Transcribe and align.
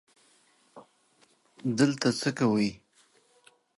ته 0.75 0.81
دلته 1.77 2.07
څه 2.19 2.29
کوی 2.37 2.69